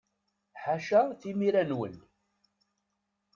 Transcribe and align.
Ḥaca 0.63 1.01
timira-nwen! 1.19 1.95